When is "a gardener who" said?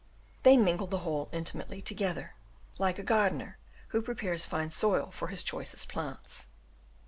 2.97-4.01